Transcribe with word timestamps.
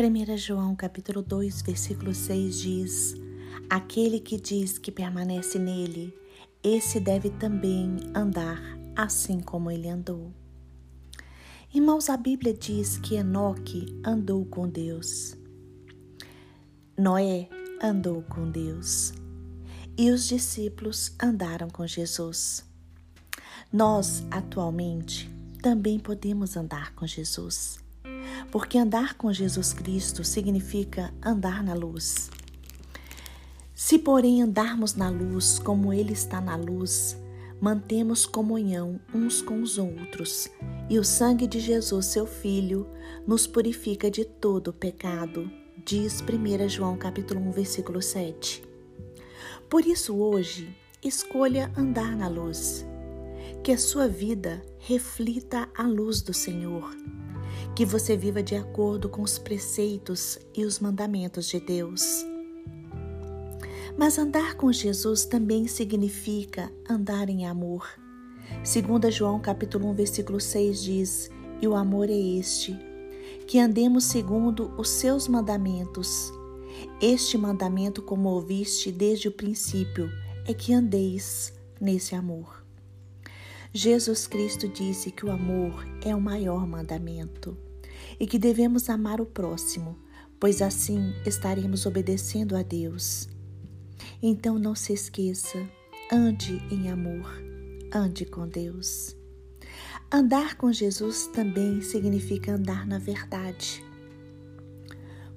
1 0.00 0.36
João 0.36 0.76
capítulo 0.76 1.22
2, 1.22 1.60
versículo 1.62 2.14
6 2.14 2.56
diz: 2.60 3.14
Aquele 3.68 4.20
que 4.20 4.38
diz 4.38 4.78
que 4.78 4.92
permanece 4.92 5.58
nele, 5.58 6.16
esse 6.62 7.00
deve 7.00 7.30
também 7.30 7.96
andar 8.14 8.62
assim 8.94 9.40
como 9.40 9.72
ele 9.72 9.88
andou. 9.88 10.32
Irmãos, 11.74 12.08
a 12.08 12.16
Bíblia 12.16 12.54
diz 12.54 12.96
que 12.98 13.16
Enoque 13.16 14.00
andou 14.04 14.44
com 14.46 14.68
Deus. 14.68 15.36
Noé 16.96 17.48
andou 17.82 18.22
com 18.22 18.48
Deus. 18.48 19.12
E 19.96 20.12
os 20.12 20.28
discípulos 20.28 21.12
andaram 21.20 21.68
com 21.68 21.84
Jesus. 21.84 22.64
Nós, 23.72 24.22
atualmente, 24.30 25.28
também 25.60 25.98
podemos 25.98 26.56
andar 26.56 26.94
com 26.94 27.04
Jesus 27.04 27.87
porque 28.50 28.78
andar 28.78 29.14
com 29.14 29.32
Jesus 29.32 29.72
Cristo 29.72 30.24
significa 30.24 31.12
andar 31.24 31.62
na 31.62 31.74
luz. 31.74 32.30
Se, 33.74 33.98
porém, 33.98 34.42
andarmos 34.42 34.94
na 34.94 35.08
luz 35.08 35.58
como 35.58 35.92
Ele 35.92 36.12
está 36.12 36.40
na 36.40 36.56
luz, 36.56 37.16
mantemos 37.60 38.26
comunhão 38.26 39.00
uns 39.14 39.40
com 39.40 39.62
os 39.62 39.78
outros, 39.78 40.48
e 40.88 40.98
o 40.98 41.04
sangue 41.04 41.46
de 41.46 41.60
Jesus, 41.60 42.06
seu 42.06 42.26
Filho, 42.26 42.88
nos 43.26 43.46
purifica 43.46 44.10
de 44.10 44.24
todo 44.24 44.72
pecado, 44.72 45.50
diz 45.84 46.20
1 46.20 46.68
João 46.68 46.96
capítulo 46.96 47.40
1, 47.40 47.52
versículo 47.52 48.02
7. 48.02 48.64
Por 49.68 49.86
isso, 49.86 50.16
hoje, 50.16 50.74
escolha 51.04 51.70
andar 51.76 52.16
na 52.16 52.28
luz, 52.28 52.84
que 53.62 53.72
a 53.72 53.78
sua 53.78 54.08
vida 54.08 54.62
reflita 54.78 55.68
a 55.76 55.82
luz 55.82 56.22
do 56.22 56.32
Senhor 56.32 56.96
que 57.78 57.86
você 57.86 58.16
viva 58.16 58.42
de 58.42 58.56
acordo 58.56 59.08
com 59.08 59.22
os 59.22 59.38
preceitos 59.38 60.36
e 60.52 60.64
os 60.64 60.80
mandamentos 60.80 61.46
de 61.46 61.60
Deus. 61.60 62.26
Mas 63.96 64.18
andar 64.18 64.56
com 64.56 64.72
Jesus 64.72 65.24
também 65.24 65.68
significa 65.68 66.72
andar 66.90 67.28
em 67.28 67.46
amor. 67.46 67.86
2 68.64 69.14
João 69.14 69.38
capítulo 69.38 69.90
1, 69.90 69.94
versículo 69.94 70.40
6 70.40 70.82
diz: 70.82 71.30
"E 71.62 71.68
o 71.68 71.76
amor 71.76 72.10
é 72.10 72.18
este, 72.18 72.76
que 73.46 73.60
andemos 73.60 74.06
segundo 74.06 74.74
os 74.76 74.88
seus 74.88 75.28
mandamentos. 75.28 76.32
Este 77.00 77.38
mandamento, 77.38 78.02
como 78.02 78.28
ouviste 78.30 78.90
desde 78.90 79.28
o 79.28 79.32
princípio, 79.32 80.10
é 80.44 80.52
que 80.52 80.74
andeis 80.74 81.52
nesse 81.80 82.16
amor." 82.16 82.66
Jesus 83.72 84.26
Cristo 84.26 84.66
disse 84.66 85.12
que 85.12 85.24
o 85.24 85.30
amor 85.30 85.86
é 86.04 86.12
o 86.12 86.20
maior 86.20 86.66
mandamento 86.66 87.67
e 88.18 88.26
que 88.26 88.38
devemos 88.38 88.88
amar 88.88 89.20
o 89.20 89.26
próximo, 89.26 89.96
pois 90.40 90.60
assim 90.62 91.12
estaremos 91.24 91.86
obedecendo 91.86 92.56
a 92.56 92.62
Deus. 92.62 93.28
Então 94.22 94.58
não 94.58 94.74
se 94.74 94.92
esqueça, 94.92 95.58
ande 96.10 96.60
em 96.70 96.90
amor, 96.90 97.30
ande 97.92 98.24
com 98.24 98.48
Deus. 98.48 99.16
Andar 100.10 100.56
com 100.56 100.72
Jesus 100.72 101.26
também 101.26 101.80
significa 101.82 102.54
andar 102.54 102.86
na 102.86 102.98
verdade, 102.98 103.84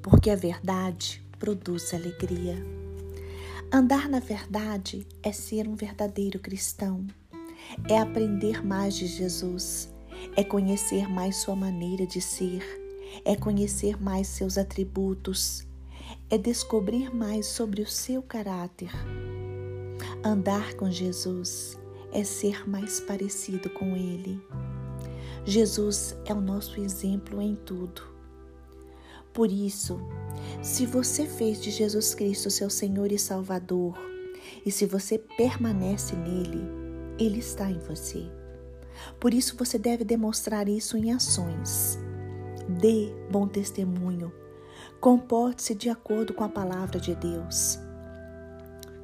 porque 0.00 0.30
a 0.30 0.36
verdade 0.36 1.22
produz 1.38 1.92
alegria. 1.92 2.56
Andar 3.72 4.08
na 4.08 4.20
verdade 4.20 5.06
é 5.22 5.32
ser 5.32 5.68
um 5.68 5.74
verdadeiro 5.74 6.38
cristão, 6.38 7.06
é 7.88 7.98
aprender 7.98 8.64
mais 8.64 8.94
de 8.94 9.06
Jesus 9.06 9.88
é 10.36 10.44
conhecer 10.44 11.08
mais 11.08 11.36
sua 11.36 11.56
maneira 11.56 12.06
de 12.06 12.20
ser, 12.20 12.62
é 13.24 13.36
conhecer 13.36 14.00
mais 14.00 14.26
seus 14.28 14.56
atributos, 14.58 15.66
é 16.28 16.38
descobrir 16.38 17.14
mais 17.14 17.46
sobre 17.46 17.82
o 17.82 17.86
seu 17.86 18.22
caráter. 18.22 18.90
Andar 20.24 20.74
com 20.74 20.90
Jesus 20.90 21.78
é 22.12 22.24
ser 22.24 22.68
mais 22.68 23.00
parecido 23.00 23.70
com 23.70 23.96
Ele. 23.96 24.40
Jesus 25.44 26.16
é 26.24 26.34
o 26.34 26.40
nosso 26.40 26.80
exemplo 26.80 27.40
em 27.40 27.54
tudo. 27.54 28.02
Por 29.32 29.50
isso, 29.50 30.00
se 30.62 30.84
você 30.84 31.24
fez 31.26 31.60
de 31.62 31.70
Jesus 31.70 32.14
Cristo 32.14 32.50
seu 32.50 32.68
Senhor 32.68 33.10
e 33.12 33.18
Salvador, 33.18 33.96
e 34.64 34.70
se 34.70 34.86
você 34.86 35.18
permanece 35.18 36.16
nele, 36.16 36.62
Ele 37.18 37.38
está 37.38 37.70
em 37.70 37.78
você. 37.78 38.39
Por 39.18 39.34
isso 39.34 39.56
você 39.56 39.78
deve 39.78 40.04
demonstrar 40.04 40.68
isso 40.68 40.96
em 40.96 41.12
ações. 41.12 41.98
Dê 42.68 43.12
bom 43.30 43.48
testemunho. 43.48 44.32
Comporte-se 45.00 45.74
de 45.74 45.88
acordo 45.88 46.32
com 46.32 46.44
a 46.44 46.48
palavra 46.48 47.00
de 47.00 47.14
Deus. 47.14 47.78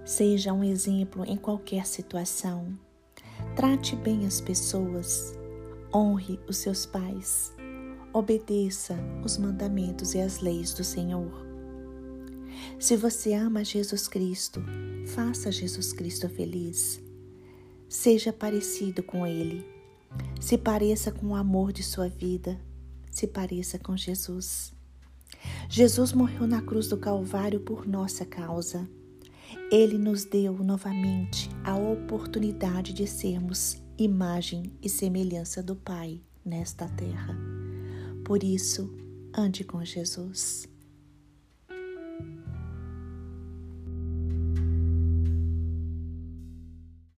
Seja 0.04 0.52
um 0.52 0.62
exemplo 0.62 1.24
em 1.24 1.36
qualquer 1.36 1.86
situação. 1.86 2.78
Trate 3.54 3.96
bem 3.96 4.26
as 4.26 4.40
pessoas. 4.40 5.34
Honre 5.92 6.38
os 6.48 6.58
seus 6.58 6.86
pais. 6.86 7.52
Obedeça 8.12 8.96
os 9.24 9.36
mandamentos 9.36 10.14
e 10.14 10.20
as 10.20 10.40
leis 10.40 10.72
do 10.72 10.84
Senhor. 10.84 11.44
Se 12.78 12.96
você 12.96 13.34
ama 13.34 13.64
Jesus 13.64 14.06
Cristo, 14.06 14.62
faça 15.06 15.50
Jesus 15.50 15.92
Cristo 15.92 16.28
feliz. 16.28 17.02
Seja 17.88 18.32
parecido 18.32 19.02
com 19.02 19.26
Ele 19.26 19.75
se 20.40 20.56
pareça 20.56 21.10
com 21.10 21.28
o 21.28 21.34
amor 21.34 21.72
de 21.72 21.82
sua 21.82 22.08
vida, 22.08 22.60
se 23.10 23.26
pareça 23.26 23.78
com 23.78 23.96
Jesus. 23.96 24.72
Jesus 25.68 26.12
morreu 26.12 26.46
na 26.46 26.62
cruz 26.62 26.88
do 26.88 26.96
Calvário 26.96 27.60
por 27.60 27.86
nossa 27.86 28.24
causa. 28.24 28.88
Ele 29.70 29.98
nos 29.98 30.24
deu 30.24 30.52
novamente 30.62 31.50
a 31.64 31.76
oportunidade 31.76 32.92
de 32.92 33.06
sermos 33.06 33.82
imagem 33.98 34.72
e 34.82 34.88
semelhança 34.88 35.62
do 35.62 35.74
Pai 35.74 36.20
nesta 36.44 36.88
terra. 36.88 37.36
Por 38.24 38.42
isso, 38.42 38.92
ande 39.36 39.64
com 39.64 39.84
Jesus. 39.84 40.68